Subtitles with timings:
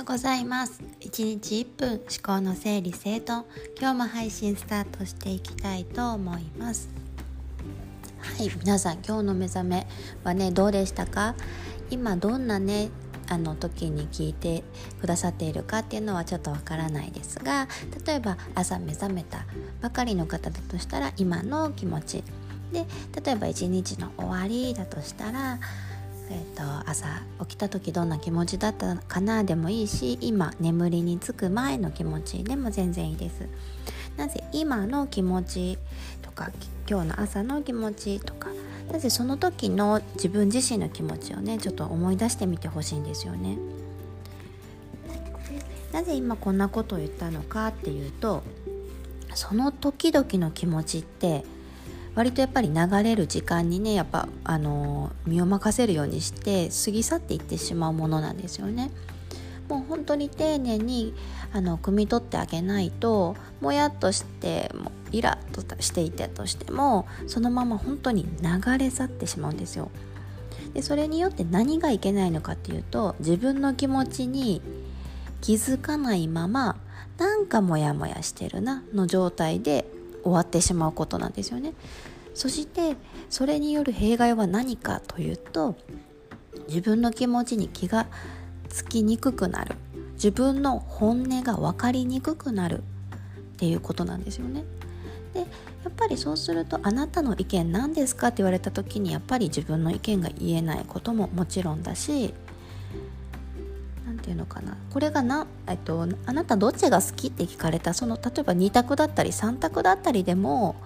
[0.00, 0.82] ようございます。
[1.00, 3.44] 1日1分思考の整理整頓。
[3.78, 6.88] 今日も配信スタートしていきたいと思います。
[8.18, 9.86] はい皆さん今日の目覚め
[10.24, 11.34] はねどうでしたか？
[11.90, 12.88] 今どんなね
[13.28, 14.64] あの時に聞いて
[15.02, 17.68] くださっているかっていうのはちょっとわからないですが
[18.06, 19.44] 例えば朝目覚めた
[19.82, 22.24] ばかりの方だとしたら今の気持ち。
[22.72, 22.86] で
[23.22, 25.58] 例えば一日の終わりだとしたら
[26.32, 27.06] えーと、朝
[27.40, 29.42] 起きた時どんな気持ちだったかな？
[29.42, 33.48] でもいいし今眠りにつく前の気持ちでも全然いいです。
[34.16, 35.78] なぜ今の気持ち
[36.22, 36.50] とか
[36.88, 38.48] 今日の朝の気持ちとか
[38.92, 43.58] なぜその時の自分自身の気持ちをねちょっと思い出してみてほしいんですよね。
[45.92, 48.44] なぜ今こんなことを言ったのかっていうと
[49.34, 51.44] その時々の気持ちって
[52.14, 58.90] 割とやっぱり流れる時間にねやっぱあの身を任せるようにして過ぎ去っていってしまうものなんですよね。
[59.68, 61.14] もう本当に丁寧に
[61.52, 69.90] あの汲み取ってあげないともやっとしてもイラッとしていたとしてもそのまま本当に流れ去ってしまうんですよ。
[70.74, 74.60] でそれによって何がいけないのかっていうと自分の気持ちに
[75.40, 76.76] 気づかないまま
[77.18, 79.84] なんかモヤモヤしてるなの状態で
[80.22, 81.74] 終わってしまうことなんですよね。
[82.34, 82.96] そして
[83.28, 85.76] それによる弊害は何かというと
[86.68, 88.06] 自分の気持ちに気が
[88.68, 89.76] つきにくくなる。
[90.14, 92.82] 自分の本音が分かりにくくなる。
[93.60, 94.64] っていうことなんですよね。
[95.34, 95.46] でや
[95.90, 102.32] っぱりそうすると「あなたの意見何ですか?」って言われた時にやっぱり自分の意見が言えないことももちろんだし
[104.20, 110.76] て言うのかなこれがな、えっと、あなたどっちが好きって聞かれたその例えば2択だったり3択だったりでも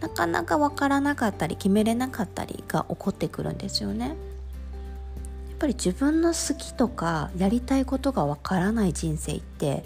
[0.00, 4.08] なかなか分からなかったり決めれなかったりが起こってくるんですよね。
[4.08, 9.84] やっぱり自分の好きとかやりたいことが分からない人生って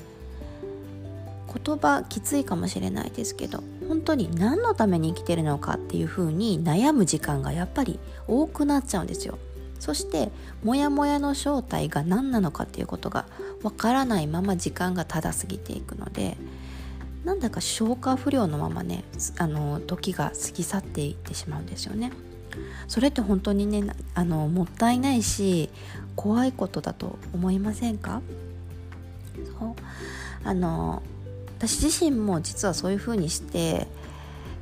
[1.65, 9.39] 言葉きついかもしれないですけど本当に何のために生きてるのかっていうふうに悩む時間がやっぱり多くなっちゃうんですよ。
[9.79, 10.31] そして
[10.65, 13.27] モヤモヤの正体が何なのかっていうことが
[13.63, 16.37] わからないまま時間がただ過ぎていくので
[17.25, 19.05] なんだか消化不良のままね
[19.39, 22.13] あの時が過ぎ去っていってしまうんですよね。
[22.89, 25.69] それって本当にねあのもったいないし
[26.17, 28.21] 怖いことだと思いませんか？
[29.59, 29.75] そう
[30.45, 31.03] あの
[31.59, 33.87] 私自身も実はそういうふうにして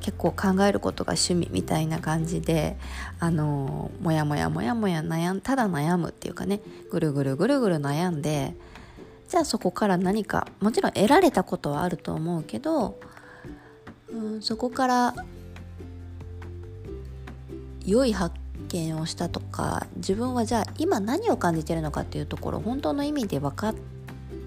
[0.07, 2.77] 結構考えることが趣味みたいな感じで
[3.19, 8.55] あのもやもやもやもや悩んただ悩むっていうかねぐるぐるぐるぐる悩んで
[9.27, 12.97] じゃあそこから何かもちろん得られたことはあると思うけど、
[14.09, 15.13] うん、そこから
[17.85, 18.33] 良い発
[18.69, 23.75] 見をしたとか自分はじゃあ今何を感じてるのかっていうところ本当の意味で分かっ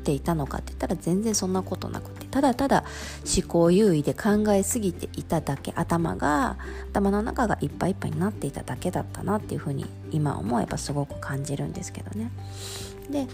[0.04, 2.19] ていたのかって言ったら全然そんなことなくて。
[2.30, 2.84] ただただ
[3.24, 6.56] 思考優位で考えすぎていただけ頭が
[6.91, 12.30] 頭の中がいっぱいいっぱいになっていただけだったなっていうふうに今思えばすごく感じるんですけどね。
[13.10, 13.26] で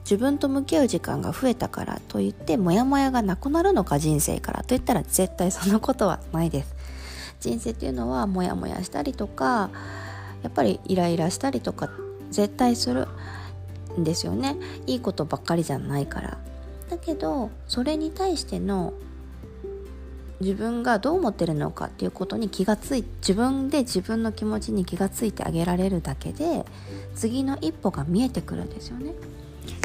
[0.00, 6.74] 自分と向き合う時間が増えたからといってモヤモヤがなくなるのか人生からといったら絶対そんなことはないです。
[7.40, 9.70] 人生っていうのはモヤモヤしたりとか
[10.42, 11.90] やっぱりイライラしたりとか
[12.30, 13.08] 絶対する
[13.98, 16.38] んですよねいいことばっかりじゃないから
[16.90, 18.92] だけどそれに対しての
[20.40, 26.64] 自分がどう思ってるのかっていうことに気がつい自分で自分の気持ちに気がついてあげられるだけで
[27.14, 29.14] 次の一歩が見えてくるんですよね。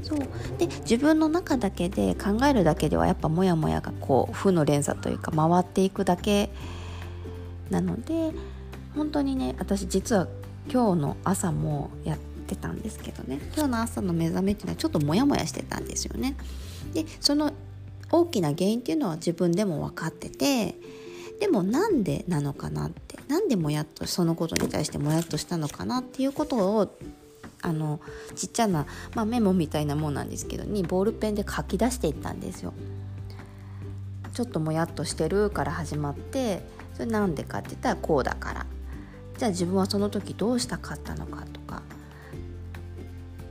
[0.03, 0.19] そう
[0.57, 6.49] で自分の中だけで考えるだけではやっぱモヤモヤがこう負の連鎖というか回っていくだけ
[7.69, 8.31] なので
[8.95, 10.27] 本当にね私実は
[10.71, 12.17] 今日の朝もやっ
[12.47, 16.35] てたんですけどね今日の朝の目覚めっていうのはちょっとモヤモヤしてたんですよね。
[16.95, 17.51] でその
[18.11, 20.75] 大きな原因っていうのは自分でも分かってて
[21.39, 26.97] でもなんでなのかなってなんでもやっとそのことに対してもやっとしたのかなっていうことを
[27.61, 27.99] あの
[28.35, 28.85] ちっちゃな、
[29.15, 32.73] まあ、メモみたいなもんなんですけどにボールペンで書き出していったんですよ。
[34.33, 36.61] ちょっともやっとしてるから始まって
[36.93, 38.65] それなんでかって言ったらこうだから
[39.37, 41.81] じゃあ自分はその時どうしたかったのかとか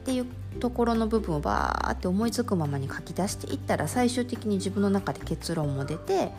[0.04, 0.26] っていう
[0.60, 6.30] ところの部分をバーって思いつくままに書き出していったら最終的に自分の中で結論も出て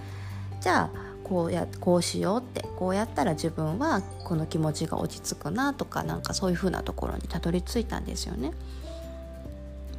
[0.61, 8.51] じゃあこうやこうしようってこうやったら自分はこの気持ちが落ち着くなとかなんかそういう風なところにたどり着いたんですよね。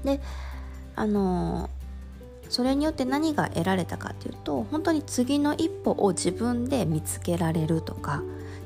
[0.04, 0.20] で
[0.94, 1.69] あの
[2.48, 8.22] それによって何が得られたかっていうと本当に次の一歩を自分で見つけられるとか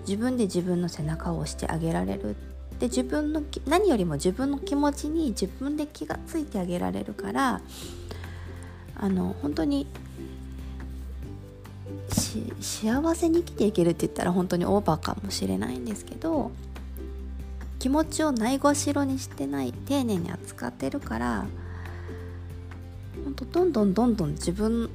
[0.07, 2.35] 自分で自分の背中を押してあげられるっ
[2.81, 7.61] で自分の何よりも自分の気持ちに自分で気がついてあげられるから
[8.97, 9.87] あの本当に
[12.61, 16.51] 幸せに生きていけるって言ったら本当にオーバーかもしれないんですけど
[17.79, 21.47] 気持ちをないがしろにしてない丁寧に扱ってるから
[23.25, 24.91] 本当どんどんどんどん自分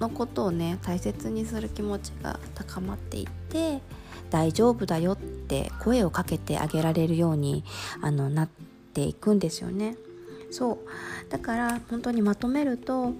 [0.00, 3.80] のことをね大切にする気持ちが高まっていって
[4.30, 7.64] 大丈夫だよって声をかけてあげられるように
[8.00, 8.48] あのなっ
[8.94, 9.96] ていくんですよね。
[10.50, 10.78] そう
[11.30, 13.12] だから本当にまとめると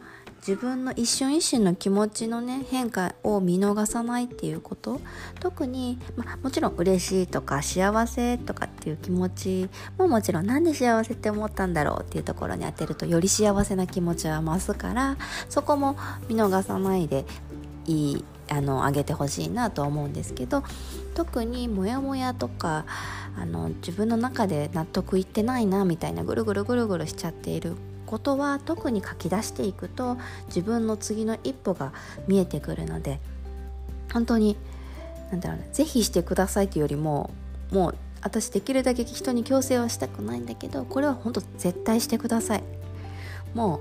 [0.47, 5.01] 自分の一瞬一瞬の気持ちのね変化を見逃さないっていうこと。
[5.39, 15.17] 特に、まもちろん嬉しいとか幸せとかっていう気持ちももちろんなんで幸せって思ったんだろうっていうところに当てるとより幸せな気持ちは増すから
[15.49, 15.97] そこも
[16.29, 17.25] 見逃さないで
[17.87, 20.65] いいあの上げてほしいなと思うんですけど
[21.15, 22.85] 特にモヤモヤとか
[23.39, 27.75] あの自分の中で納得いってないなみたいなぐるぐるぐるぐるしちゃっている
[28.11, 30.17] ことは特に書き出していくと
[30.49, 31.93] 自分の次の一歩が
[32.27, 33.21] 見えてくるので
[34.13, 34.57] 本当に
[35.31, 37.31] 何だろうね是非してくださいというよりも
[37.71, 42.65] もう私できるだけ人に強制はしたくないんだけどこれは本当絶対してください。
[43.55, 43.81] も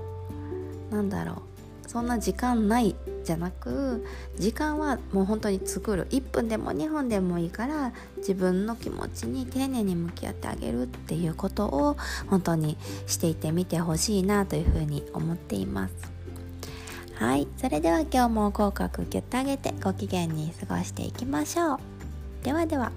[0.90, 1.49] うなんだろう。
[1.90, 2.94] そんな時間ない
[3.24, 4.06] じゃなく
[4.38, 6.06] 時間はもう本当に作る。
[6.10, 11.96] 1分でも2分でもいいから自分の気持ちに丁寧に向き合ってあげるっていうことを
[12.28, 12.76] 本当に
[13.08, 15.94] していてみてほしいなというふうに思っています。
[17.16, 21.78] はいそれでは今日も口角ギュッと上げてご機嫌に過ごしていきましょう。
[22.44, 22.92] ではでは。